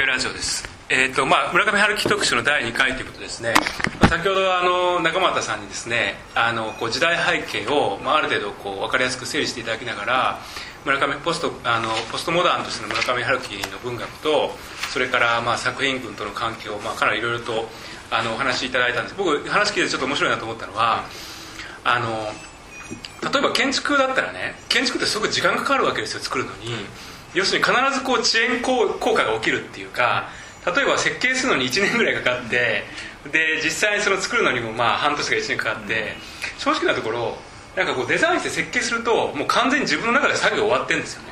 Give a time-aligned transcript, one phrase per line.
[0.00, 0.66] ラジオです。
[0.88, 3.52] えーとまあ、村上春樹特集の第2回ということですね、
[4.00, 10.38] まあ、先ほどあの中俣さんにですねあのこう時代背景を、まあ、ある程度こう分かりやすく整理していただきながら
[10.86, 14.52] 村上ポストあのポストモダンとしての村上春樹の文学と
[14.90, 17.68] それからまあ作品群との関係を、まあ、かなりいろいろと
[18.10, 19.14] あのお話しいただいたんです。
[19.16, 21.04] 僕話聞いてちょっと面白いなと思ったのは
[21.84, 22.32] あの
[23.30, 26.72] 例えば建築だったらね建築ってすごく時間かかるわけですよ作るのに、
[27.34, 30.28] 要するに必ずこう遅延効果が起きるっていうか
[30.66, 32.84] 例えば設計するのに1年ぐらいかかって
[33.30, 36.14] で実際にその作るのにもまあ半年か1年かかって
[36.58, 37.36] 正直なところ
[37.76, 41.28] なんかこうデザインして設計するともう完全に自分の中で作業終わってるんですよね。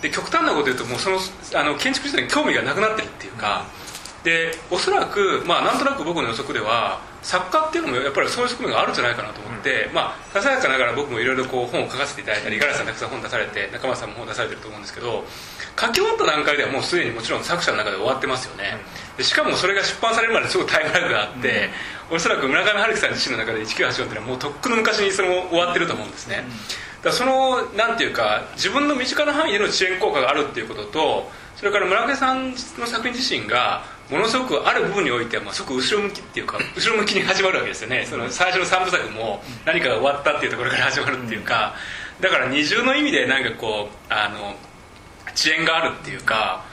[0.00, 1.18] で極端なこと言うともうその
[1.54, 3.66] あの建築自体に興味がなくなってるっていうか
[4.26, 15.22] でおそらく、まあ、なんとなく僕の予測では作家っていうのもやっぱりそういう側面があるんじゃないかなと思って、うん、まあささやかながら僕もいろいろ本を書かせていただいたり五十嵐さんたくさん本出されて中村さんも本出されてると思うんですけど
[15.78, 18.78] 書き終わった段階ではもうすでにもちろん作者の中で終わってますよね、
[19.16, 21.70] でしかもそれが出版されるまですごいタイムラグがあって、
[22.10, 26.42] うん、おそらく村上春樹さん自身の中で1984っていうのはもうとっくの昔にその終わってると思うんですね、
[27.06, 38.06] だそのなんていうか自分の身近な範囲での遅延効果があるっていうこととそれから村上さんの作品自身がものすごくある部分においては、まあ、すごく後ろ向きっていうか後ろ向きに始まるわけですよね。
[38.06, 41.74] その最初の3部作も何かが終わったっていうところから始まるっていうか
[42.20, 44.56] だから二重の意味でなんかこうあの
[45.32, 46.64] 遅延があるっていうか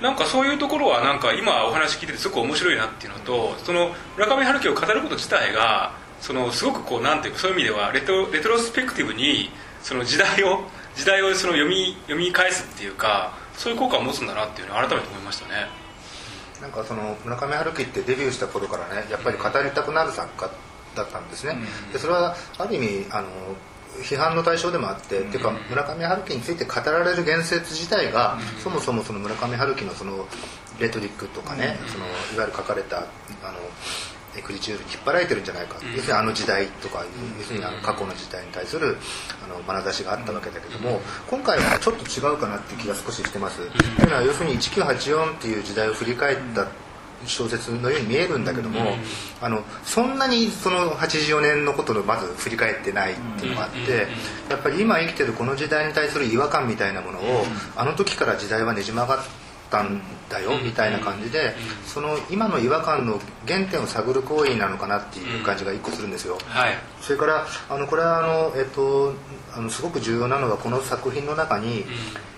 [0.00, 9.50] なんかそういうところはなんか今お話聞いててすごく面白いなっていうのとその村上春樹を語ること自体がそのすごくこうなんていうかそういう意味ではレトレトロスペクティブに
[9.82, 10.60] その時代を
[10.96, 15.66] 時代をその読み読み返すっていうかそういう効果を持つんだなっていうのを改めて思いましたね。
[16.60, 20.50] なんかその村上春樹ってデビューした頃からねやっぱり語りたくなる作家
[20.96, 21.56] だったんですね、
[21.92, 23.28] でそれはある意味あの
[24.02, 30.26] 批判の対象でもあって、っていうか村上春樹について語られる言説自体が、そもそもその村上春樹のその
[30.80, 32.08] レトリックとかね、そのい
[32.38, 33.00] わゆる書かれたあ
[33.52, 33.58] の
[34.36, 37.04] エクリチュールに引っ張られてるんじゃないか、要するにあの時代とか、
[37.38, 38.96] 要するにあの過去の時代に対する
[39.44, 43.58] あの眼差しがあったわけだけども今回はちょっと違うかなっていう気が少ししてます。
[43.96, 46.66] というのは要するに1984っていう時代を振り返った
[47.26, 48.96] 小説のように見えるんだけども、
[49.40, 54.06] あのそんなにその84年のことをまず振り返ってないっていうのがあって
[54.48, 57.44] やっぱり今生きてるこの時代に対する違和感みたいなものを
[57.76, 59.26] あの時から時代はねじ曲がっ
[59.70, 61.54] たんだよみたいな感じで
[61.86, 66.38] その今の違和感の原点を探る行為なのかなっていう感じが一個するんですよ。
[66.46, 69.14] はい、それからあのこれはあの、えっと、
[69.54, 71.84] あのすごく重要なのはこの作品の中に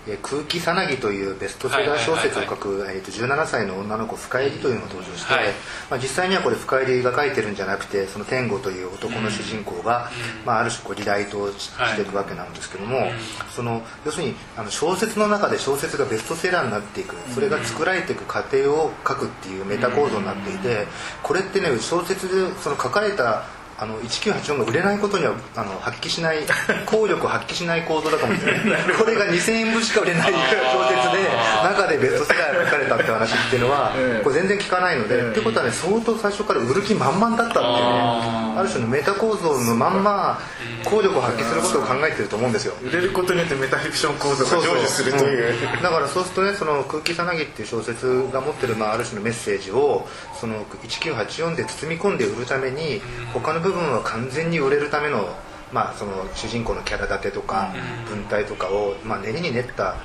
[0.23, 5.45] 空気さなぎというベストセラー小説を書く、えー、と17歳の女の子深入りというのが登場して、はい、
[5.91, 13.11] まあ、実際にはこれ深入りが書いてるんじゃなくてその天狗という男の主人公が、うん、まあ、ある種こうリライトしていくわけなんですけども、はい、
[13.51, 20.87] その要するにあの小説の中で小説がベストセラーになっていくそれが作られていく過程を書くっていうメタ構造になっていて
[21.21, 23.43] これってね小説でその書かれた
[23.81, 26.37] あの1984が売れないことにはあの発揮しない
[26.85, 31.27] 効力を発揮しない構造だかもしれないこれが2000円分しか売れない小説で
[31.63, 33.91] 中でベストセラーが書かれたって話っていうのは
[34.23, 40.39] これ全然聞かないので、ってことはね相当最初から売る気満々だったっていうねある種のメタ構造のまんま
[40.85, 42.73] 効力を発揮することを考えてると思うんですよ。
[42.83, 50.07] 売れることによってメタフィクション構造が成就するという、うん、だからそうするとねその空気さなぎっていう小説が持ってる、まあ、ある種のメッセージを
[50.39, 53.01] その1984で包み込んで売るために
[53.33, 55.35] 他の部分は完全に売れるための,、
[55.71, 57.73] まあその主人公のキャラ立てとか
[58.09, 59.95] 文体とかを、まあ、練りに練った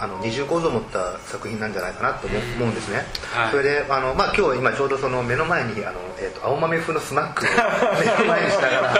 [0.00, 7.48] あの二重構造を持った作品なんじゃないかなと思う,、んですね、はい、それであの、まあ、今日今ちょうどその目の前にあの、えーと、青豆風のスナックを
[7.98, 8.94] 目の前にしながら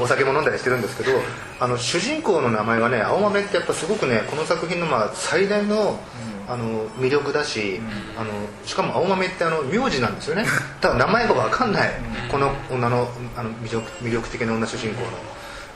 [0.00, 1.12] お酒も飲んだりしてるんですけど
[1.60, 6.00] あの主人公の名前がね青豆ってやっぱすごくねこの作品のまあ最大の、
[6.48, 7.80] あの魅力だし、
[8.16, 8.30] あの
[8.66, 10.44] しかも青豆ってあの名字なんですよね。
[10.80, 11.90] ただ名前が分かんない、
[12.30, 15.10] この女のあの魅力魅力的な女主人公の。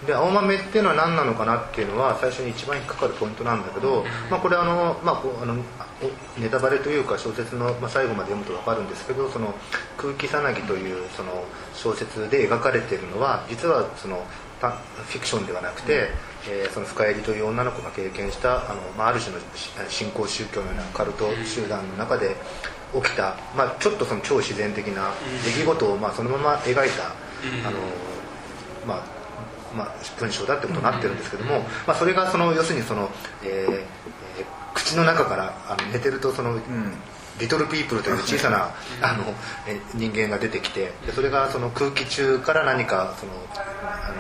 [0.06, 5.56] で青豆っていうのは何なのかなっていうのは最初に一番引っかかるポイントなんだけど、まあ、これあの、まあ、あの
[6.38, 9.54] ネタバレというか小説の、まあ、最後まで読むと分かるんですけど「その
[9.96, 11.44] 空気さなぎ」というその
[11.74, 14.24] 小説で描かれているのは実はその
[14.60, 16.08] フィクションではなくて、
[16.48, 19.38] えー、その深入りという女の子が経験したあの、まあ、ある種の
[19.88, 22.36] 新興宗教のようなカルト集団の中で
[22.94, 25.10] 起きた、まあ、ちょっとその超自然的な
[25.44, 27.08] 出来事を、まあ、そのまま描いた、
[27.68, 27.78] あの
[28.86, 29.15] まあ
[29.74, 33.10] まあ、文章だってことになってるんですけども、まあ、それがその要するにその、
[33.44, 33.84] えー、
[34.74, 36.58] 口の中からあの寝てるとその、
[37.40, 38.70] リトルピープルという小さな
[39.02, 39.24] あの
[39.94, 43.32] 人間が出てきてそれがその空気中から何かその
[43.82, 44.14] あの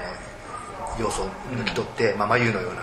[1.00, 2.82] 要素を抜き取って、まあ、眉のような、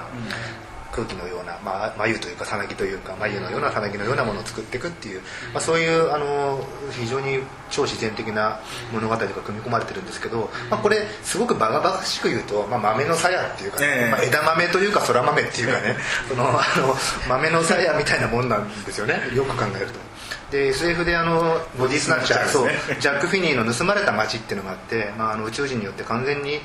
[0.94, 5.22] 空気のような、まあ、眉というかさなぎというか眉のようなさなぎのようなものを作っていくっていう、
[5.54, 7.40] まあ、そういうあの非常に
[7.72, 8.60] 超自然的な
[8.94, 14.12] 物語が組み込まれてるんですけど、まあ、これすごくバカバカしく言うと、まあ、豆の鞘っていうか、ねええ。
[14.12, 15.96] まあ、枝豆というかそら豆っていうかね
[16.30, 16.96] そのあの
[17.28, 20.14] 豆の鞘みたいなもんなんですよねよく考えると。
[20.52, 22.70] で SF であのボディスナッチャー、そう
[23.00, 26.62] ジャック・フィニーの「盗まれた街」っていうのがあって、まあ、あの宇宙人によって完全に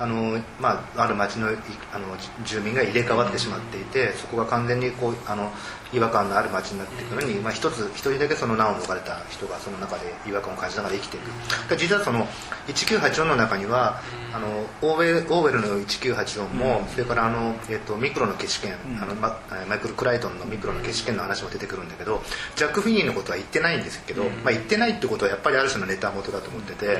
[0.00, 1.56] あの、まあ、ある街のい
[1.92, 5.52] あのじ住民が入れ替わってしまっていてそこが完全にこうあの
[5.92, 11.68] 違和感のある街になっていくのに、まあ、一つ一人だけその難を逃れた人がその中で違和感を感じながら生きていく。
[11.68, 12.26] で実はその
[12.68, 14.00] 1984の中には
[14.32, 14.46] あの
[14.82, 22.22] オーウェルオーウェルの1984も、それからあの、えっと、ミクロの決死権、あのママイクル・クライトンのミクロの決死権の話も出てくるんだけど
[22.54, 26.98] ジャック・フィニーのことは言ってないんですけど、まあ、言ってないってことはやっぱりある種のネタ元だと思ってて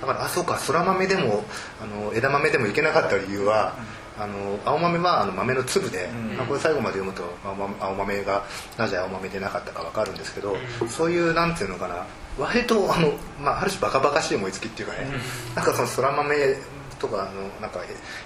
[0.00, 1.44] だからあそうかそら豆でも
[1.80, 3.76] あの枝豆でもいけなかった理由は、
[4.18, 8.44] あの青豆はあの豆の粒で、まあ、これ最後まで読むと、まあ、青豆が
[8.76, 10.56] なぜ青豆でなかったか分かるんですけど、
[10.88, 12.06] そういうなんていうのかな
[12.38, 15.06] 割とあの、まあ、ある種バカバカしい思いつきっていうかね、
[15.54, 16.56] なんかそのそら豆
[16.98, 17.80] とかあのなんか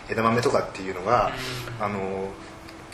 [0.08, 1.32] え枝豆とかっていうのが、
[1.80, 2.28] あの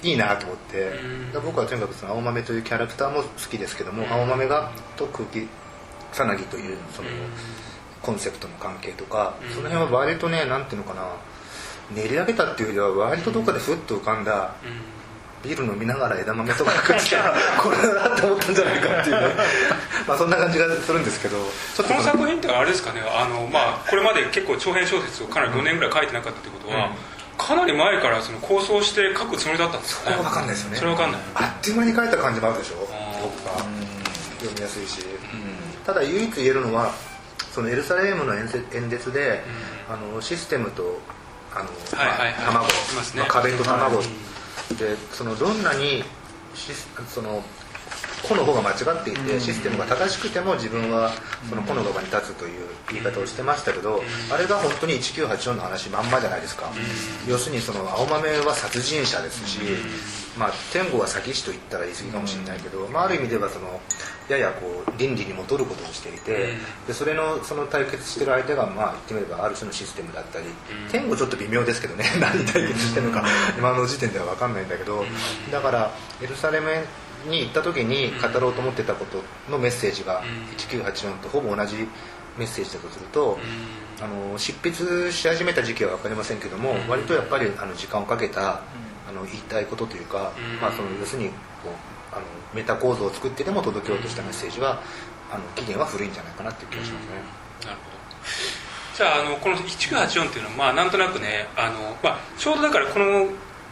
[0.02, 0.90] いいなと思って、
[1.32, 5.48] で僕はとにかくその青豆というキャラクターも好きですけども、青豆がと空気
[6.12, 7.08] さなぎというその、
[8.02, 11.08] コンセプトの関係とか、その辺は割とねなんていうのかな
[11.94, 14.54] 練り上げたっていうよりは割とどっかでふっと浮かんだ、
[15.42, 19.34] ビール飲みながら枝豆とか食ってたらこれだなって思ったんじゃないかっていうね。
[20.06, 26.90] まあそんな感じがするんですけどこの作品ってあれですかねあの、まあ、これまで結構長編小説をかなり5年ぐらい書いてなかったってことは、
[27.38, 30.16] かなり前からその構想して書くつもりだったんですかね。
[30.16, 30.76] そこが分かんないですよね。
[30.78, 31.20] それは分かんない。
[31.34, 32.88] あっという間に書いた感じもあるでしょ。
[33.22, 33.62] 僕が
[34.40, 35.04] 読みやすいし、
[35.86, 36.92] ただ唯一言えるのは
[37.52, 39.42] そのエルサレムの演説演説で、
[39.88, 40.98] あのシステムと
[41.54, 42.68] あの、卵、い
[43.16, 46.02] まあ壁と卵、でそのどんなに
[46.54, 47.44] シスその
[48.28, 51.10] 個の方が間違っていて、システムが正しくても自分は
[51.48, 56.70] その個の側に立つという言い方をしてましたけど、あれが本当に1984の話まんまじゃないですか、
[57.28, 59.60] 要するにその青豆は殺人者ですし、
[60.38, 63.80] まあ、天狗は詐欺師と言ったら言い過ぎかもしれないけど、まあ、ある意味ではその
[64.28, 66.54] ややこう倫理に戻ることをしていて、
[66.86, 70.46] でそれのその対決してる相手がまあ言ってみればある種のシステムだったり、
[70.90, 73.24] 天狗ちょっと微妙ですけどね 何対決してるのか、
[73.58, 75.04] 今の時点では分かんないんだけど、
[75.50, 75.92] だから
[76.22, 76.70] エルサレム
[77.26, 80.22] に行った時に語ろうと思ってたことのメッセージが
[80.56, 81.88] 1984とほぼ同じ
[82.38, 83.38] メッセージだとすると、
[84.00, 88.62] あの執筆し始めた時期は分かりませんけども、割とやっぱりあの時間をかけた、
[89.08, 91.34] あの言いたいことというか、まあ、その要するにこ
[92.12, 92.22] うあの
[92.54, 94.80] メタ構造を作ってでも届けようとしたメッセージは
[95.30, 97.10] あの期限は古いんじゃないかなっていう気がしますね。
[97.64, 98.02] なるほど。
[98.96, 103.28] じゃああのこの1984っていうのは、まあ、なんとなくねあの、まあ、ちょうどだからこの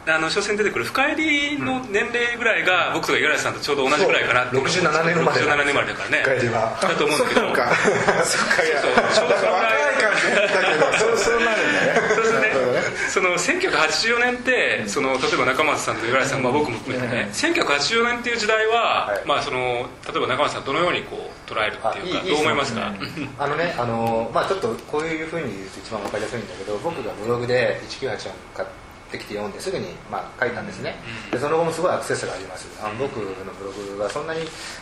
[0.07, 4.65] あの書選に出てくる深入りの年齢ぐらいが、僕とか五十嵐さんとちょうど同じぐらいかなってそう。
[4.65, 6.23] 67年生まれ67年生まれだからね。
[6.25, 7.41] 深入りはだと思うんだけど。
[7.41, 7.71] そうか。
[8.25, 9.05] そっかそう。
[9.13, 10.99] そのぐらい若い感じだけど。
[10.99, 11.45] そうそう。
[11.45, 12.51] なるんだねそうですね
[13.11, 19.27] その1984年ってその例えば中松さんとか五十嵐さん、まあ、僕も含めてね、1984年っていう時代は、はい。
[19.27, 19.59] まあ、その
[20.07, 22.93] 例えば中松さんどのようにこう捉えるっていうかどう思いますか？
[23.39, 28.80] あのね、あのまあ、ちょっとこういうふうに言うと一番わかりやすいんだけど僕がブログで1984買って
[29.19, 30.97] きて読んですぐに、まあ、書いたんですね、
[31.31, 32.69] でその後もすごいアクセスがあります。
[32.83, 34.41] あの僕のブログはそんなに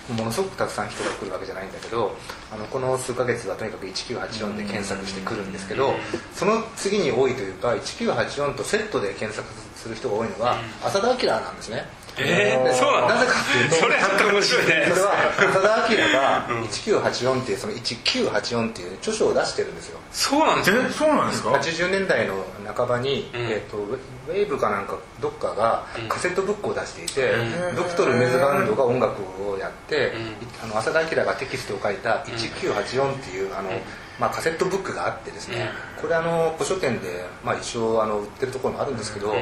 [0.09, 2.17] ものすごくたくさん人が来るわけじゃないんだけど
[2.53, 5.95] あのこの数ヶ月はとにかく1984で検索してくるんですけど
[6.35, 11.85] その次に多いというか1984とセットで検索する人が多いのは浅田明なんですね
[12.21, 13.15] えー、そうなんだ。
[13.17, 14.87] なぜかっていうとそれちょっと面白いね。
[14.89, 20.01] それは浅田明が1984っていうその1984っていう著書を出してるんですよ。
[20.11, 22.45] そうなんですよえそうなんですか？80年代の
[22.75, 23.41] 半ばに、うん。
[23.43, 26.09] えー、とウェーブかなんかどっかがうん。
[26.09, 27.77] カセットブックを出していて、うん。
[27.77, 30.37] ドクトル・メズバンドが音楽をやって、うん。
[30.65, 33.71] あの浅田明がテキストを書いた1984っていうあの、
[34.19, 35.71] まあ、カセットブックがあってですね、
[36.01, 39.37] これあの古書店で、まあ、一応あの売ってるところもあるんですけど、ん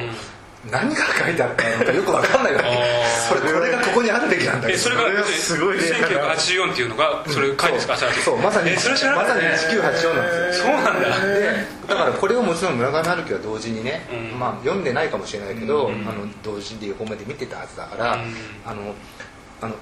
[0.71, 0.95] 何が
[1.25, 2.67] 書いてあったのかよくわかんないわけ
[3.27, 5.83] それこれがここにあるべきなんだけどえそれがすごいね。
[5.83, 7.97] 1984っていうのがそれ書いてですか？
[7.97, 10.65] そうまさにえそれ知らなまさにかったね1984なんですよ。
[10.65, 11.25] そうなんだ。
[11.25, 14.39] でだからこれをもちろん村上春樹は同時にね、うん。
[14.39, 15.93] まあ、読んでないかもしれないけど、うん。
[16.07, 18.33] あの同時で横目で見てたはずだから、うん。
[18.65, 18.93] あの
[19.61, 19.75] あの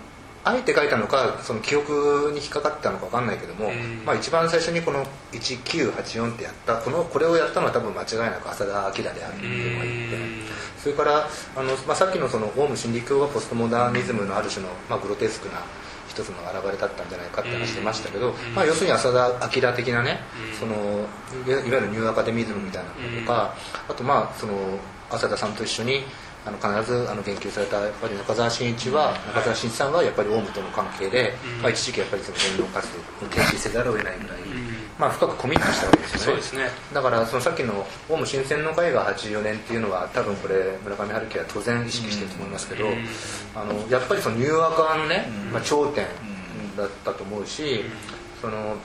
[0.46, 4.06] あえて書いたのかその記憶に引っかかったのか分かんないけども、うん。
[4.06, 10.18] まあ、一番最初にこの1984ってやったこのこれをやったのは多分間違いなく浅田明であるっていうのが言って、
[10.78, 15.64] それからあの、まあ、さっきのそのオウム真理教がポストモダニズムのある種の、まあ、グロテスクな
[16.08, 19.28] 一つの表れだったんじゃないかって話してましたけど、まあ、要するに浅田
[19.70, 20.20] 明的なね、
[20.60, 20.76] その
[21.48, 23.56] いわゆるニューアカデミズムみたいなこととか、
[23.90, 24.54] あとまあその
[25.10, 26.04] 浅田さんと一緒に
[26.46, 34.38] あの必ずあの言及されたやっぱり中澤慎一は中澤慎一さんはやっぱりオウムとの関係で、まあ、一時期やっぱりその言論活動を停止せざるを得ないぐらい、
[35.00, 36.26] まあ、深くコミットしたわけですよね。
[36.26, 36.70] そうですね。
[36.94, 42.90] だからそのさっきのオウム新選の会が84年っていうのは多分これ村上春樹は当然意識してると思いますけど、
[43.56, 46.06] あのやっぱりそのニューアカーのね、まあ、頂点
[46.78, 47.86] だったと思うし、
[48.40, 48.78] その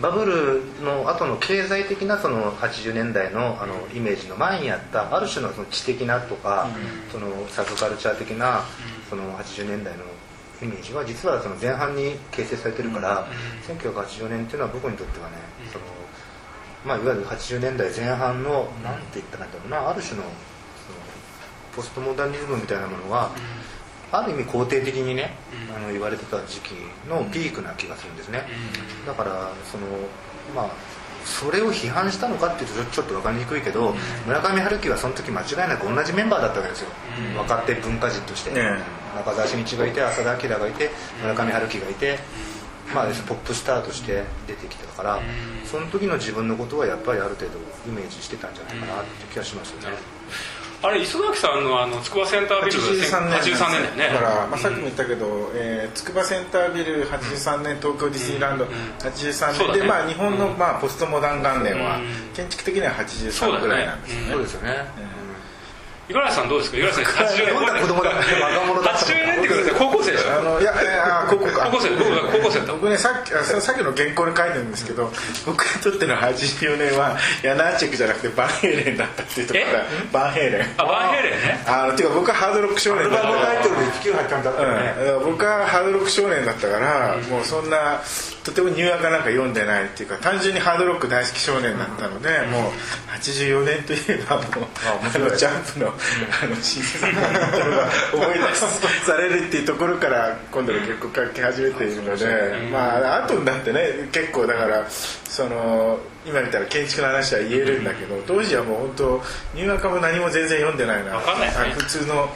[0.00, 6.68] バブルの後の経済的なその80年代のあのイメージの前にあったある種のその知的なとか、
[7.10, 8.62] そのサブカルチャー的な
[9.10, 10.04] その80年代の
[10.62, 13.26] イメージは実はその前半に形成されてるから、
[13.66, 15.36] 1980年っていうのは僕にとってはね、
[15.72, 15.84] その
[16.84, 20.32] まあ、いわゆる80年代前半のなんて言ったらいいんだろうなある種のその
[21.74, 23.30] ポストモダニズムみたいなものが、
[24.10, 25.34] ある意味肯定的にね、
[25.76, 26.72] あの言われてた時期
[27.08, 28.42] のピークな気がするんですね、
[29.06, 29.86] だからその
[30.54, 30.70] まあ
[31.24, 33.94] それを批判したのかっていうとちょっと分かりにくいけど、
[34.26, 36.88] 村上春樹はその時間違いなく同じメンバーだったわけですよ、
[37.36, 38.78] 若手文化人として、ね
[39.16, 40.90] 中澤慎一がいて浅田明がいて
[41.22, 42.18] 村上春樹がいて、
[42.94, 45.20] まあ、ポップスターとして出てきてたから、
[45.64, 49.96] その時の自分のことはやっぱりある程度イメージしてたんじゃないかなっていう気がしますよね、
[50.80, 54.14] あれ磯崎さんのあの筑波センタービル83年83年だよね。
[54.14, 59.28] だから、まあ、さっきも言ったけど、えー筑波センタービル83年東京ディズニーランド83年。
[59.28, 59.82] で、そうだね。
[59.82, 61.98] まあ、日本の、まあ、ポストモダン元年は
[62.34, 64.32] 建築的には83ぐらいなんですよね。
[64.32, 64.88] そうですよね、
[66.08, 66.76] 五十嵐さんどうですか？
[66.78, 67.54] 五十嵐さん80年。
[67.54, 70.32] どんな子供だ若者だった80年ってことです高校生でしょ？
[70.32, 71.68] あのいやいや高校か。
[71.70, 71.88] 高校生
[72.32, 75.12] 高校生だ僕ねさっきあささっきの原稿に書いてるんですけど
[75.44, 80.66] 僕にとっての84年はヤナーチェクじゃなくてバンヘイレンだったっていうところからバンヘイレン。
[80.78, 81.64] あバンヘイレンね。
[81.66, 83.28] あのていうか僕はハードロック少年だった。
[83.28, 88.00] からタイトルで1983だったよね、うん、僕はハードロック少年だったから、もうそんな
[88.48, 92.72] とてもニューアカなんか読んでないっていうか単純にハードロック大好き少年だったので、もう
[93.20, 94.44] 84年といえばもう
[95.14, 98.54] あのジャンプのあの新鮮なところが思い出
[99.04, 109.22] されるっていうところから今度の結構書き始めているので、まあ後になってね結構だからその今見たら建築の話は言えるんだけど当時はもう本当
[109.54, 111.20] ニューアカも何も全然読んでないな。
[111.20, 112.30] 普通の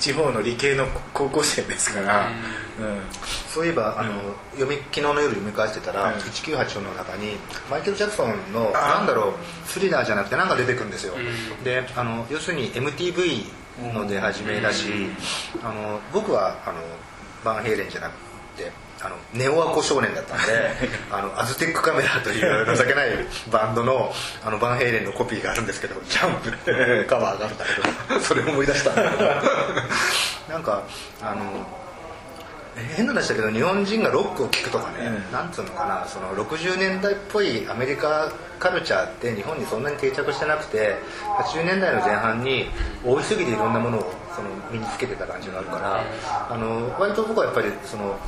[0.00, 2.63] 地方の理系の高校生ですから、うん
[3.48, 4.12] そういえばあの、
[4.52, 6.18] 読み昨日の夜読み返してたら、うん。
[6.18, 7.36] 1984の中に
[7.70, 9.34] マイケル・ジャクソンのあなんだろう
[9.66, 11.14] スリラーじゃなくてなんか出てくるんですよ、
[11.62, 13.44] であの要するに MTV
[13.92, 14.88] の出始めだし、
[15.62, 16.80] あの僕はあの
[17.44, 18.14] バンヘイレンじゃなく
[18.56, 20.44] てあのネオアコ少年だったんで
[21.10, 23.10] あのアズテックカメラという情けない
[23.50, 24.14] バンドの
[24.44, 27.64] あのバンヘイレンのコピーがあるんですけどジャンプでカバーがあるんだ
[28.08, 29.30] けどそれを思い出したんだけど。
[30.48, 30.82] なんか
[31.22, 31.83] あの
[32.96, 35.32] 変な話だけど日本人がロックを聴くとかね、うん。
[35.32, 40.96] なんつうのかなその60年代っぽいアメリカカルチャーって日本にそんなに定着してなくて
[41.38, 42.66] 80年代の前半に
[43.04, 46.04] 大急ぎでいろんなものをその身につけてた感じがあるから
[46.50, 48.18] あの割と僕はやっぱりその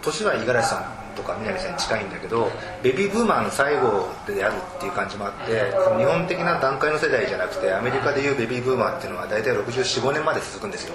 [0.00, 2.50] 年は五十嵐さんとか南さんに近いんだけど
[2.82, 10.94] ベビーブーマーの最後であるっていう感じもあって日本的な段階の世代じゃなくてアメリカでいうベビーブーマーっていうのは大体645年まで続くんですよ。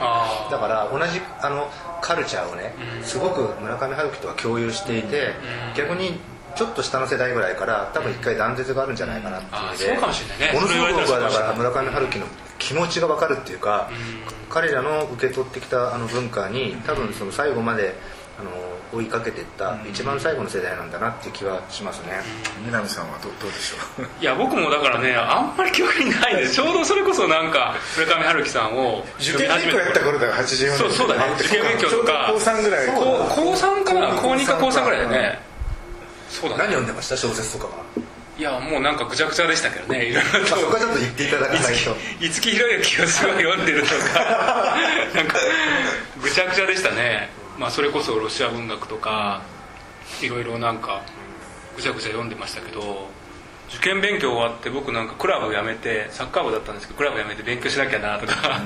[0.51, 1.69] だから同じあの
[2.01, 5.33] カルチャーをねすごく村上春樹とは共有していて
[5.75, 6.19] 逆に
[6.55, 10.59] ちょっと下の世代ぐらいから多分一回断絶があるんじゃないかなっていう意味であーそうかもしれないね。
[10.59, 12.25] ものすごく僕はだから村上春樹の
[12.57, 13.89] 気持ちが分かるっていうか
[14.49, 17.93] 彼らの受け取ってきたあの文化に多分その最後まで
[18.39, 18.51] あの
[18.93, 22.21] 追いかけていった一番最後の世代なんだなっていう気はしますね。
[22.65, 24.07] 南さんはどうどうでしょう？
[24.21, 26.53] いや僕もだからねあんまり記憶にないんです。
[26.55, 30.77] ちょうどそれこそなんか村上春樹さんを受験勉強やった頃だよ84年。
[30.77, 31.33] そうそうだね。
[31.39, 32.27] 受験勉強とか。
[32.31, 32.87] 高3ぐらい。
[32.87, 33.01] 高
[33.35, 34.07] 高3かな？
[34.21, 34.53] 高2か。
[34.59, 35.13] 高3ぐらいだようん。
[35.13, 35.39] ね
[36.29, 36.63] そうだね。
[36.63, 37.17] 何読んでました？
[37.17, 37.83] 小説とかは。
[38.37, 40.37] いやもうなんかぐちゃぐちゃでしたけどねいろいろと。
[40.37, 41.95] まあそこはちょっと言っていただかないと。
[42.21, 44.75] 五木ひろゆきをすごい読んでるとか。
[45.15, 45.37] なんか
[46.21, 49.41] ぐちゃぐちゃでしたね、まあ、それこそロシア文学とか
[50.21, 51.01] いろいろなんか
[51.75, 53.07] ぐちゃぐちゃ読んでましたけど
[53.69, 58.61] 受験勉強終わって僕なんかクラブ辞めてサッカー部だったんですけどクラブ辞めて勉強しなきゃなとか、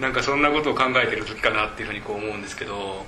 [0.00, 3.04] なんかそんなことを考えてる時かなっていうふうにこう思うんですけど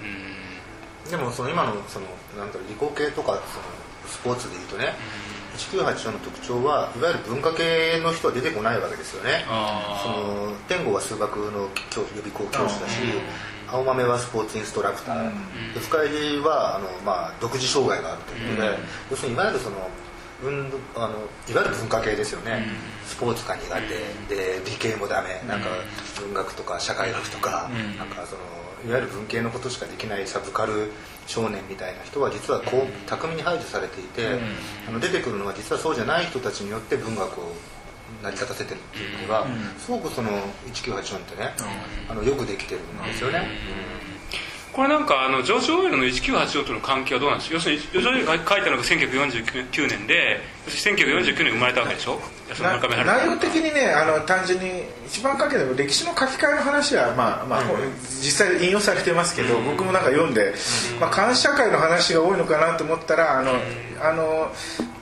[0.00, 1.10] うん。
[1.10, 3.42] でもその今のそのなんだろう理工系とかその
[4.06, 4.94] スポーツでいうとね
[5.56, 9.44] 1984の特徴はいわゆる文化系の人は出てこないわけですよね。
[9.48, 12.98] あその天吾は数学の教予備校教師だし
[13.70, 15.32] 青豆はスポーツインストラクター、
[15.74, 18.78] で深入はあの、まあ、独自障害があるということで、
[19.10, 19.76] 要するにいわゆるその
[20.42, 21.14] 運動あの
[21.48, 22.66] いわゆる文化系ですよね、
[23.06, 23.62] スポーツが苦
[24.28, 24.34] 手。
[24.34, 25.42] で理系もダメ。
[25.48, 25.68] なんか
[26.20, 28.42] 文学とか社会学とか、なんかその
[28.86, 30.92] いわゆる文系のことしかできないサブカル
[31.26, 34.38] 少年みたいな人は実はこう巧みに排除されていて、
[34.88, 37.52] あの出てくるのは実はそうじゃない人たちによって文学を
[38.22, 39.46] 成り立たせてるっていう意味では、
[39.78, 40.30] すごくその
[40.72, 41.54] 1984ってね、
[42.08, 43.46] あのよくできてるんですよね、
[44.78, 47.56] これなんかあのジョージ・オーエルの1984との関係はどうなんですか？
[47.56, 52.20] 要するにジョージ・オーエルが書いたのが1949年で1949年生まれたわけでしょ？
[53.04, 57.90] 内容的にねあの単純に一番書けば歴史の書き換えの話は、まあまあ、うん、
[58.22, 60.54] 実際引用されてますけど、うん、僕もなんか読んで、
[60.94, 63.54] うん、まあ、監視社会の話が多いのかなと思ったらあの、
[64.00, 64.52] あの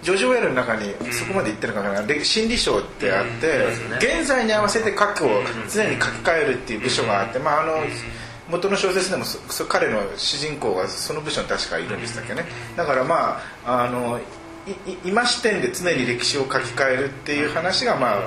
[0.00, 3.66] ジョージ・オーエルの中にそこまで言ってるかな、心理章ってあって、
[3.99, 5.28] 現在に合わせて核を
[5.71, 7.75] 常に書き換えるっていう部署があって、まああの
[8.49, 9.25] 元の小説でも
[9.69, 12.45] 彼の主人公がその部署に確かいるんでしたっけね。
[12.76, 14.21] だからまああの
[15.05, 18.23] 今視点で常に歴史を書き換えるっていう話が、まあ、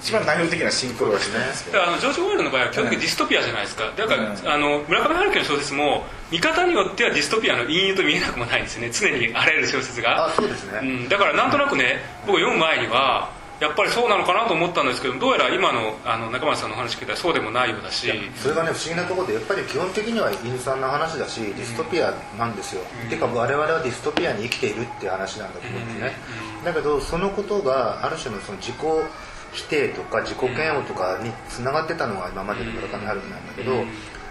[0.00, 8.92] 一番内容的なシンクロはしてないですけど、あのジョージ・オーエルの場合は基本的にディストピアじゃないですか、だから、うん、あの村上春樹の小説も見方によってはディストピアの陰影と見えなくもないんですよね。
[8.92, 10.26] 常にあらゆる小説が。
[10.26, 18.10] あそうですね、うん、だからなんとなくね僕読む前にはやっぱりそうなのかなと思ったんですけどどうやら今のあの中村さんの話聞いたらそうでもないようだし。
[18.36, 25.86] それがね不思議なところでやっぱり基本的には陰惨な話だしディストピアなんですよ、うん、てか我々はディストピアに生きているっていう話なんだと思うん。
[25.86, 26.12] ですね、
[26.60, 28.76] うん、だけどそのことがある種のその自己
[29.52, 33.84] 否定とか自己嫌悪とかにつながってたのが今までの村上春樹なんだけど、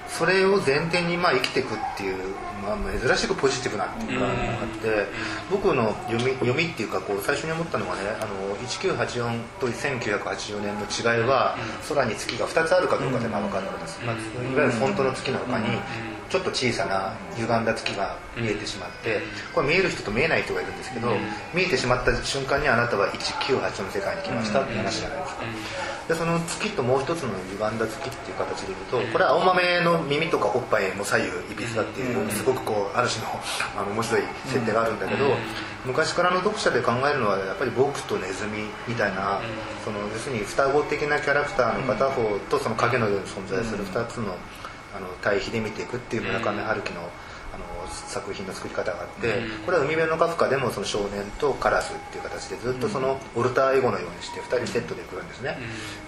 [0.09, 5.05] それを前提にまあ生きていくっていう、まあ、珍しくポジティブなっていうかがあって
[5.51, 11.55] 僕の読み読みっていうかこう最初に思ったのはねあの1984と1984年の違いは
[11.87, 15.77] 空に月が2つあるかどうかでまあ分かるんです、まあ、いわゆる本当の月の他に
[16.29, 19.21] ちょっと小さな歪んだ月が見えてしまって
[19.53, 21.09] これ見える人と見えない人がいるんですけど
[21.53, 25.43] 見えてしまった瞬間にあなたは198の世界に来ましたって話じゃないですか
[26.09, 33.29] でその月ともう一つの歪んだ月っていう形で言うとこれは青豆の耳とかおっぱいも左右いびつだっていうすごくこうある種の
[33.77, 35.25] あの面白い設定があるんだけど
[35.86, 39.39] 昔からの読者で考えるのはやっぱり僕とネズミみたいな
[39.84, 44.36] その要するに双子的なキャラクターの片方とその影のように存在する2つの
[44.95, 47.10] あの対比で見ていくっていう村上春樹の
[47.52, 55.58] あの作品の作り方があってこれは「海辺のカフカ」でもその少年とカラスっていう形でずっとそのオルターエゴのようにして2人セットで来るんですね。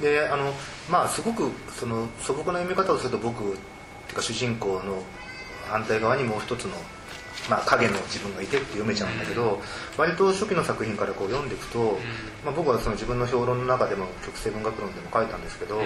[0.01, 0.53] であの
[0.89, 5.01] まあすごくその素朴な読み方をすると僕っていうか主人公の
[5.67, 6.75] 反対側にもう一つの
[7.49, 9.59] まあ、影の自分がいてって読めちゃうんだけど
[9.97, 11.97] 割と初期の作品からこう読んでいくと、
[12.45, 15.81] まあ、僕はその自分の評論の中でも「曲性文学論」でも書いたんですけど、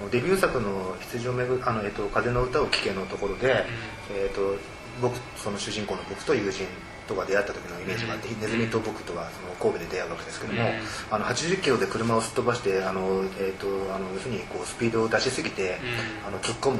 [0.00, 3.64] あのデビュー作の「羊をめぐあの、えっと、風の歌を聴け」のところで、
[4.10, 4.56] えっと、
[5.00, 6.66] 僕その主人公の僕と友人
[7.06, 10.62] とか出会った時のイメージがあって、ネズミと僕とはその神戸で出会うわけですけども、
[11.10, 15.78] あの80キロで車をすっ飛ばしてあの、えーと、あの要するにこうスピードを出しすぎて、
[16.26, 16.78] あの突っ込む、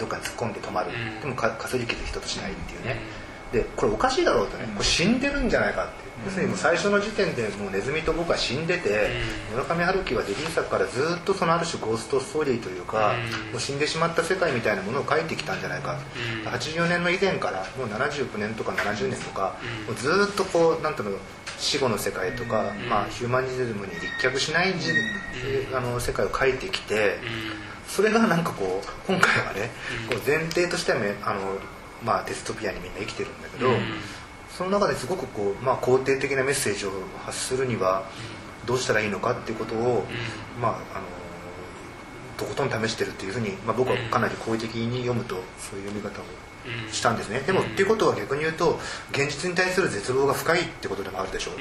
[0.00, 3.00] どっかに突っ込んで止まる、でもかかすり傷一つしないっていうね、
[3.52, 9.10] でこれおかしいだろうとねこれ死んでるんじゃないかって要するにもう最初の時点でもうネズミと僕は死んでて
[9.52, 13.14] 村上春樹はデビュー作からずっとそのある種ゴーストストーリーというか
[13.52, 15.98] もう死んでしまった世界みたいなものを書いてきたんじゃないか
[16.44, 19.56] 80年の以前からもう79年とか70年とか
[19.86, 21.18] もうずっとこうなんていうの
[21.58, 24.74] 死後の世界とか、まあ、ヒューマニズムに立脚しない
[25.74, 27.18] あの世界を書いてきて
[27.88, 29.70] それがなんかこう今回はね
[30.08, 31.58] こう前提としてはあの
[32.04, 33.78] まあ、デストピアにみんな生きてるんだけど、うん、
[34.50, 36.92] その中ですごくこう、まあ、肯定的なメッセージを
[37.24, 38.04] 発するには
[38.66, 41.06] どうしたらいいのかっていうことを、うん、まあ、あの
[42.36, 46.24] とことん試してるっていうふうに、まあ、僕はかなり好意的に読むとそういう読み方を
[46.92, 47.40] したんですね。
[47.40, 48.78] でもっていうことは逆に言うと
[49.10, 51.54] 現実に対する絶望が深いってことでもあるでしょう。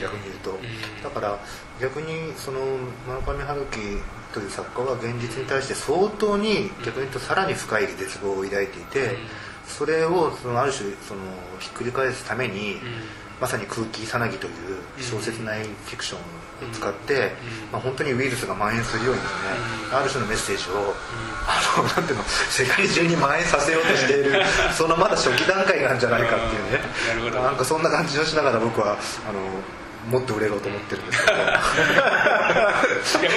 [0.00, 0.58] 逆に言うと。
[1.02, 1.38] だから
[1.80, 2.60] 逆にその
[3.06, 3.78] 村上春樹
[4.34, 9.16] という作家は現実に対して相当に逆に言うとさらに深い絶望を抱いていて
[9.68, 11.20] それをそのある種その
[11.60, 12.76] ひっくり返すために、
[13.40, 14.52] まさに空気さなぎという
[15.00, 17.30] 小説内フィクションを使って、
[17.70, 19.38] まあ、本当にウイルスが蔓延するようにですね、
[19.92, 20.94] ある種のメッセージを、
[21.46, 24.42] あのなんていうの世界中に蔓延させようとしている
[24.76, 27.40] そのまだ初期段階なんじゃないかっていうね。
[27.40, 29.40] なんかそんな感じをしながら僕はあの
[30.10, 31.36] もっと売れろと思ってるんですけど。
[31.38, 31.62] いや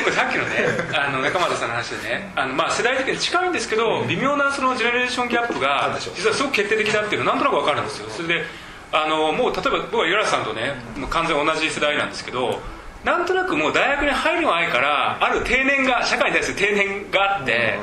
[0.04, 8.10] 僕さっきのねあの中俣さんの話でねあの、まあ、世代的に近いんですけど、微妙なそのジェネレーションギャップが実はすごく決定的だっていうのなんとなく分かるんですよ。
[8.10, 8.44] それで
[8.92, 10.74] あのもう例えば僕は岩良さんとね
[11.10, 12.60] 完全同じ世代なんですけど
[13.04, 17.80] なんとなくもう大学に入る前からある定年が社会に対する定年があって、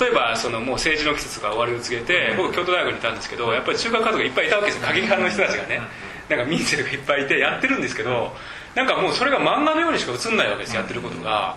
[0.00, 4.86] 例えばそのもう政治の季節が終わりを告げて僕京都大学にいたんですけどやっぱり中学家族がいっぱいいたわけですよ。
[4.86, 5.80] 過激派の人たちがね
[6.28, 8.32] なんか民生がいっぱいいてやってるんですけど
[8.74, 11.56] なんかもうそれが漫画のようにしか映んないわけですやってることが。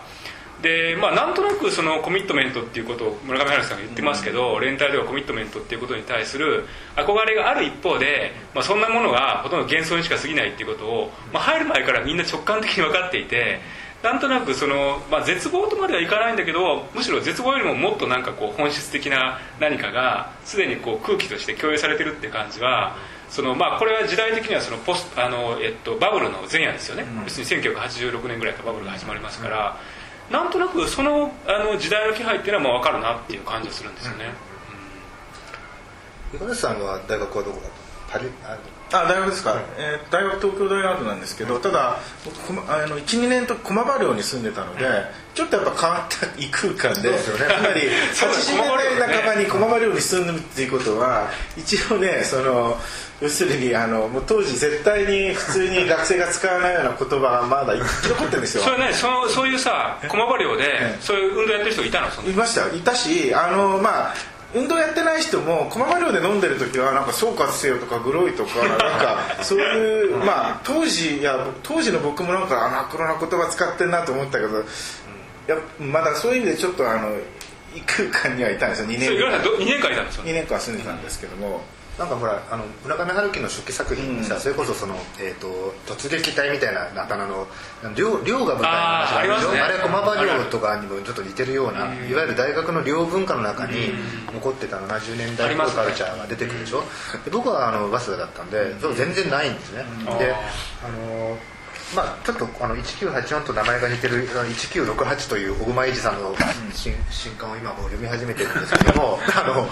[0.62, 13.60] でまあ、なんとなくそのコミットメントっていうことを村上春樹さんが言ってますけど連帯ではコミットメントっていうことに対する憧れがある一方で、まあ、そんなものがほとんど幻想にしか過ぎないっていうことを、まあ、入る前からみんな直感的に分かっていて
[14.02, 22.96] なんとなくその、まあ、絶望とまではいかないんだけどむしろ絶望よりももっとなんかこう本質的な何かがすでにこう空気として共有されてるって感じは
[23.28, 29.78] その、まあ、これは時代的にはそのポスあの、えっと、バブルの前夜ですよね、うん、要するに1986年ぐらいからバブルが始まりますから、
[30.28, 34.24] うん、なんとなくそのあの時代の気配っていうのはもう分かるなっていう感じがするんですよね。
[36.38, 36.80] 五、う、十、さん。
[36.80, 37.68] は大学はどこだ
[38.10, 38.56] パリあ
[38.92, 41.98] あ大学ですか、うん、えー、大学東京大学なんですけど、うん、ただ
[42.68, 44.92] あの12年と駒場寮に住んでたので、うん、
[45.34, 47.82] ちょっとやっぱ変わった異空間で、ね、つまり
[48.16, 52.78] 80年代半ばに駒場寮に住んでるっていうことは一応ねその
[53.20, 58.62] 要するにあのもう当時絶対に普通に学生が使わないような言葉がまだ生き残ってるんですよ。
[58.64, 62.06] それねそのそういうさ駒場寮でそういう運動やってる人いたの。
[62.06, 62.68] いました。
[62.68, 74.62] いたしあのまあ運動やってない人も駒場寮で飲んでる時はなんか総括せよとかグロいとか なんかそういうまあ当時いや当時の僕もなんかアナクロな言葉使ってんなと思ったけど、い
[75.46, 77.10] やまだそういう意味でちょっとあの
[77.74, 78.86] 異空間にはいたんですよ。
[78.86, 79.38] 2年間。
[79.38, 81.62] 2年間いたんですよ2年間住んでたんですけども、
[81.98, 87.46] なんかほらあの村上春樹の初期作品さ、うん、それこそその、えーと、突撃隊みたいなあだ名の
[87.96, 93.90] 寮寮が舞台の話あります、ね、あれ駒場寮とかにもちょっと似てるような、いわゆる大学の寮文化の中に
[94.32, 96.82] 残ってた70年代のカルチャーが出てくるでしょ、
[97.24, 99.84] で僕はあの早稲田だったんでそれ全然ないんですね、
[100.18, 100.34] で
[100.84, 101.36] あの
[101.94, 106.34] まあ、ちょっとあの1984と名前が似てる1968という小熊英二さんの
[106.74, 109.66] 新新刊を今も読み始めてるんですけども あの、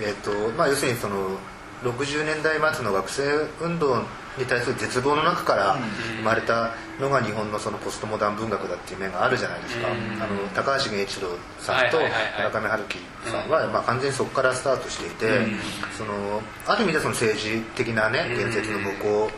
[0.00, 1.38] えーとまあ、要するにその
[1.82, 3.22] 60年代末の学生
[3.60, 4.02] 運動
[4.38, 5.76] に対する絶望の中から
[6.18, 15.46] 生まれたのが日本のそのポストモダン文学だっていう面があるじゃないですか、あの高橋源一郎さんと村上春樹さんは、まあ、完全にそこからスタートしていて、
[15.96, 19.30] そのある意味でその政治的なね言説の向こ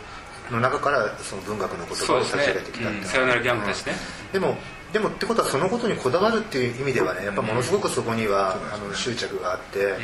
[0.49, 3.93] うの中からその文学の言葉を立ち上げてきたって、さよならギャングですね、
[4.31, 4.55] でも
[4.93, 9.95] でもってことはそのことにこだわるっていう意味ではねやっぱものすごくそこにはあの執着があって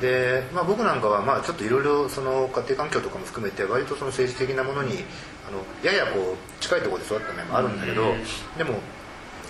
[0.00, 5.04] で、まあ、僕なんかはまあちょっといろいろその家庭環境とかも含めて割とその政治的なものに
[5.46, 8.14] あのややこう近いところで育った面もあるんだけど
[8.58, 8.80] でも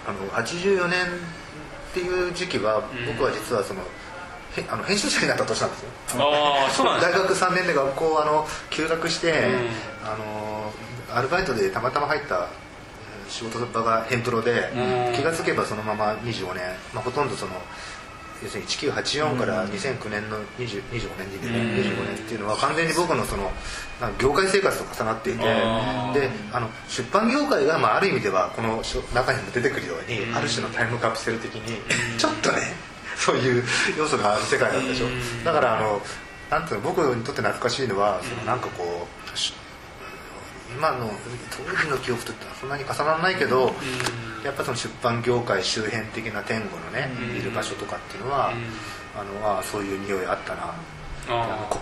[0.06, 3.82] あの84年っていう時期は僕は実はその。
[4.68, 5.88] あの編集者になった年なんですよ。
[6.18, 9.48] あそうなん大学3年で学校あの休学して、
[10.04, 10.70] あの
[11.10, 12.50] アルバイトでたまたま入った
[13.32, 14.68] 仕事場がヘンプロで
[15.16, 17.52] 気が付けばそのまま25年、まあ、ほとんどその
[18.42, 23.50] 要するに1984から2009年の20 25年で、ね、25年っていうのは完全に僕のその
[24.18, 25.48] 業界生活と重なっていてで
[26.52, 28.82] あの出版業界が、まあ、ある意味ではこの
[29.14, 31.78] 中にも出てくるようにある種のタイムカプセル的に
[32.18, 32.58] ちょっとね
[33.16, 33.64] そういう
[33.96, 35.06] 要素がある世界だったでしょ
[35.44, 36.02] だからあの
[36.50, 39.61] なんていうの僕にとって懐かしいのはそのなんかこう
[40.76, 41.10] 今の
[41.50, 43.74] 当時の記憶とそんなに重ならないけど、
[44.44, 48.52] やっぱその出版業界周辺的な天狗のね、いる場所とかっていうのは、
[49.14, 50.74] あのあそういう匂いあったな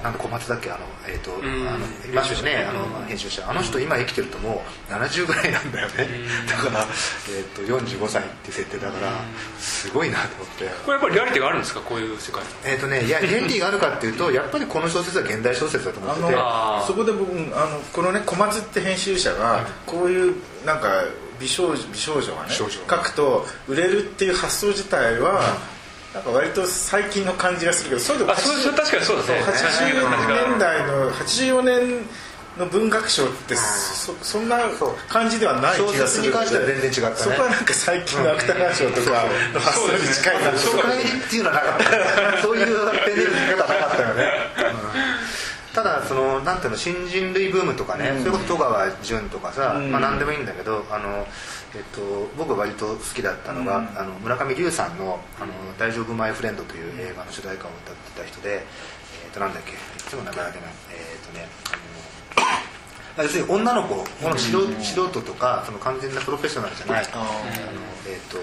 [0.02, 2.66] なんで小松だっけあの、えーとあのいましたね。
[2.68, 3.48] あの編集者。
[3.48, 6.08] あの人今生きてるともう70ぐらいなんだよね、
[6.48, 6.86] だから、
[7.30, 9.12] えーと、45歳って設定だから
[9.58, 10.64] すごいなと思って。
[10.84, 11.80] これやっぱりリアリティがあるんですか？
[11.80, 12.42] こういう世界。
[12.64, 16.30] えっ、ー、とねいやリアリティがあるかっていうと やっぱりこの小説は現代小説だと思ってて。
[16.86, 20.34] そこで僕あのこのね小松って編集者がこういう
[20.64, 21.04] なんか
[21.38, 25.40] 美少女美少女がね書くと売れるっていう発想自体は、
[26.14, 29.42] なんか割と最近の感じがするけどそうでもあそれ確かにそうだね。
[29.42, 32.06] 80年代の84年
[32.58, 34.58] の文学賞ってそそんな
[35.08, 36.26] 感じではない気がする。
[36.26, 42.42] に関しては全然違った、ね、そこはなんか最近の芥川賞とかの発想に近いな初回っていうのはなかった。
[42.42, 42.76] そういうネル
[43.56, 45.19] 方なかったよね、うん、
[45.74, 51.26] ただそのなんていうの新人類ブームとかね、うん、それこそ戸川純とかさ、うん、まあ何でもいいんだけどあの
[51.72, 58.66] えっと、僕が割と好きだったのが、うん、あの村上龍さんの「あの大丈夫マイフレンド」という映画の主題歌を歌ってた人で、
[59.24, 60.70] えっと、なんだっけいつも名前が出ない。
[60.90, 61.48] えっとね
[63.18, 67.24] 要するに女の子この素人とかその完全なプロフェッショナルじゃないあの、
[68.06, 68.38] えっと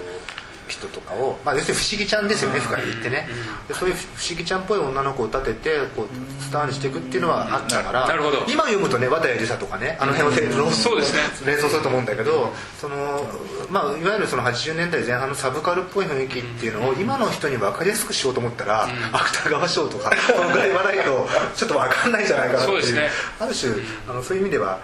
[0.68, 3.28] 人とかを、まあ、要するに不思議ちゃんですよね深い言ってね。
[3.66, 8.38] でそういう不思議ちゃんっぽい女の子を立ててこうスターにしていくっていうのはあったからなるほど。
[8.48, 10.28] 今読むとね綿谷りさとかねあの辺
[10.60, 11.20] をそうですね。
[11.46, 13.26] 連想すると思うんだけどその、
[13.70, 21.26] まあ、いわゆるその80年代前半のサブカルっぽい雰囲気っていうのを今の人に分かりやすくしようと思ったら、うん、芥川賞とかそのぐらい言わないと
[21.56, 23.08] ちょっと分かんないんじゃないかなっていう、ね、
[23.40, 23.72] ある種
[24.08, 24.80] あのそういう意味では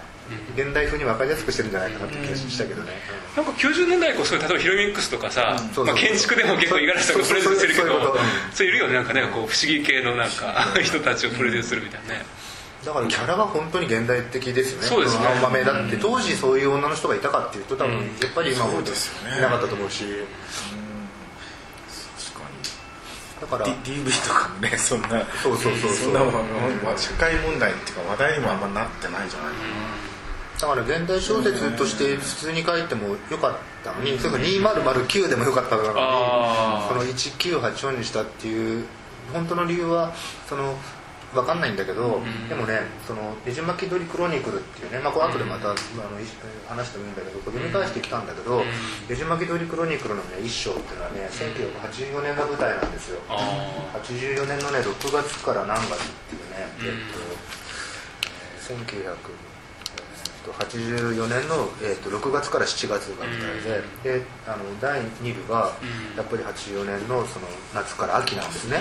[0.55, 2.93] 現代風に分かりやすくしてるんじゃないかなって気がしたけどね、
[3.37, 8.15] うん、なんか90年代以降そう例えばヒロミックスとかさ、まあ、建築でも結構五十嵐さんがプロデュースするけど
[8.53, 12.25] そういるよねなんかねこう不思議系のなんか人たちをプロデュースするみたいなね。
[12.85, 14.87] だからキャラが本当に現代的ですよね。
[14.87, 15.25] そうですね。
[15.25, 18.83] 青豆だって当時そういう女の人がいたかっていうと多分やっぱり今ほどい
[19.41, 20.03] なかったと思うし。
[22.21, 23.41] 確かに。
[23.41, 25.91] だから DV とかもねそんなそうそうそうそう。
[25.93, 26.31] そんなもん
[26.83, 29.53] まあ社会問題っていうか話題にもあんまなってないじゃない
[30.59, 36.87] だから現代小説として普通に書いてもよかったのにそれから2009でもよかったのにあー。
[36.87, 38.85] その1984にしたっていう
[39.33, 40.13] 本当の理由は
[40.47, 40.75] その
[41.33, 46.23] 分かんないんだけど、でもねその「ねじ巻き鳥クロニクル」っていうね、まあ、これ後でまた、あのい
[46.65, 48.65] 話してもいいんだけどこれ読み返してきたんだけど「ね
[49.09, 53.19] じ巻き鳥クロニクル」のね一章っていうのはね1984年が舞台なんですよ。
[53.27, 57.19] あ84年のね6月から何月っていうね、えっと
[58.73, 59.44] 1900
[60.51, 65.73] 84年の、えー、と6月から7月が舞台で,、であの第2部が
[66.15, 68.77] やっぱり84年のその夏から秋なんですね、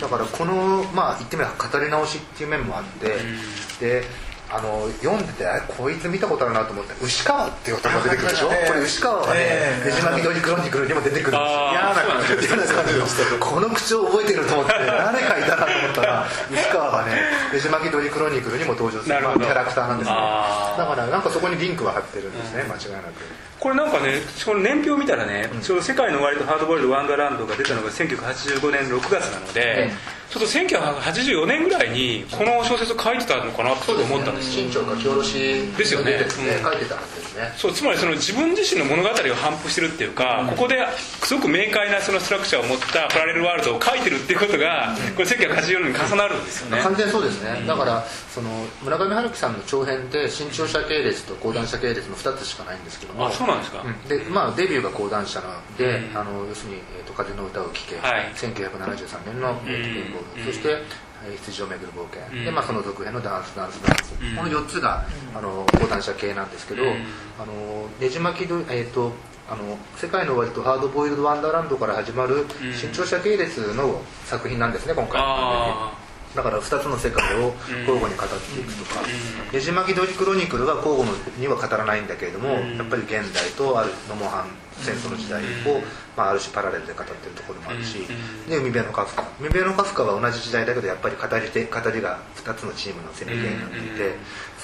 [0.00, 3.16] だからこのまあ言ってみれば語り直しっていう面もあって、
[3.80, 4.04] で
[4.50, 9.90] あの読んでてあこいつ見たことあるなと思って牛川っていう男が出てくるでしょ、ええこれ牛川はねえ「え。
[9.90, 17.12] ねじ巻き鳥クロニクル」にも出てくるんです嫌な感じ嫌な感じのこの口調覚えてると思って誰かいたなと思ったら西川がね
[17.52, 20.16] 「ねじ巻き鳥クロニクル」にも登場する、キャラクターなんですね。
[20.16, 23.12] だからなんかそこにリンクは貼ってるんですね間違いなく。
[23.60, 29.90] これなんかねこの年表を見たらね、ちょうど世界の終わりとハードボイルドワンダーランドが出たのが1985年6月なので、
[30.30, 34.68] ちょっと1984年ぐらいにこの小説を書いてたのかなと思ったんですよ。
[34.68, 35.32] 新潮書き下ろし
[35.76, 36.12] ですよね。
[36.12, 36.62] 出ててうん。
[36.64, 37.52] 書いてたんですね。
[37.56, 48.50] そうつまりその自分自身の物語を反復してるっていうか、ここですごく明快なそのストラクチャーを持ったパラレルワールドを書いてるっていうことが、これ1984年に重なるんですよね、完全にそうですね、だからその
[48.82, 53.26] 村上春樹さんの長編って新潮社系列と講談社系列の2つしかないんですけども。
[53.28, 54.08] あそうなんですか、うん。
[54.08, 58.32] でまあ、デビューが講談社なので、あの要するに、えーと「風の歌を聴け」はい。
[58.34, 60.44] 1973年の「えーとうん。
[60.46, 60.68] そして
[61.26, 62.44] 「えー羊をめぐる冒険」うん。
[62.44, 64.36] で、まあ、その続編の「ダンスダンスダンス」うん。
[64.36, 65.04] この4つが
[65.36, 66.90] あの講談社系なんですけど、うん。
[67.40, 69.12] あのねじ巻きど、えーと
[69.50, 72.72] あの世界の終わりとハードボイルド・ワンダーランドから始まるうん。
[72.74, 75.20] 新潮社系列の作品なんですね今回。
[75.24, 75.92] あ
[76.34, 77.54] だから2つの世界を
[77.86, 79.00] 交互に語っていくとか
[79.52, 82.76] 「ねじ巻き鳥クロニクル」は交互には語らないんだけれども、うん。
[82.76, 85.82] やっぱり現代とあるノモハン戦争の時代を、
[86.16, 88.50] まあ、ある種パラレルで語ってるところもあるし、うん。
[88.50, 89.24] で海辺のカフカ。
[89.40, 94.12] 海辺のカフカは同じ時代だけどやっぱり語り手語りが2つのチームのせめぎ合いになっていて、うん。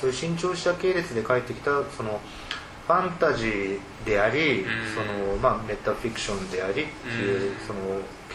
[0.01, 2.21] そういう新潮社系列で書いてきたその
[2.87, 4.69] ファンタジーであり、うん。
[4.95, 7.81] そのまあ、メタフィクションでありっていう、その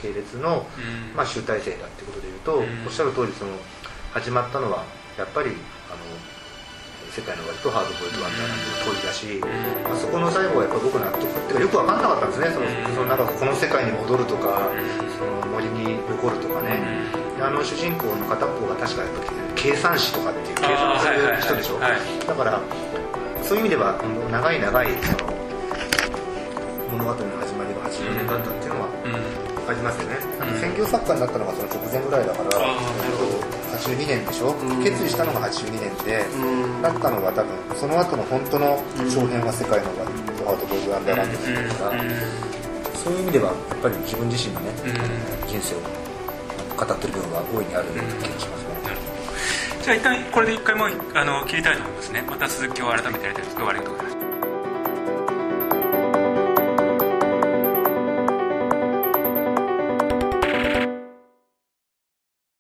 [0.01, 1.15] 系列の、うん。
[1.15, 2.85] まあ、集大成だっていうことでいうと、うん。
[2.85, 3.51] おっしゃる通りその
[4.13, 4.83] 始まったのは
[5.17, 5.51] やっぱり
[5.89, 6.01] あの
[7.12, 12.47] 世界の終わりとハードボイルドワンダーランドの問いだし、あそこの最後はやっぱり僕納得っていうかよく分かんなかったんですね。
[12.53, 14.69] その,、そのなんかこの世界に戻るとか、
[15.17, 16.79] その森に残るとかね、
[17.35, 22.62] であの主人公の片方が確かやっぱ計算士とかっていう計算をする人でしょ、はいはいはいだから
[23.41, 23.97] そういう意味では
[24.31, 25.33] 長い長いその
[26.91, 28.51] 物語の始まりが80年だった。
[28.51, 28.68] って
[29.69, 33.60] ありますよね、あのうん専業作家になったのがその直前ぐらいだから、あーなるほど。
[33.79, 34.53] 82年でしょ、
[34.84, 36.25] 決意したのが82年で、
[36.82, 42.03] なったのが多分その後の本当の長編は世界の終わりとハードボイルド・アンダーランドだったから、
[42.97, 44.73] そういう意味ではやっぱり自分自身のね、
[45.47, 45.79] 人生を
[46.75, 47.86] 語ってる部分が大いにある
[48.19, 48.75] 気がしますね、
[49.84, 52.23] じゃあ一旦これで一回もうあの切りたいと思いますね。
[52.27, 54.18] また続きを改めてやりたいと思います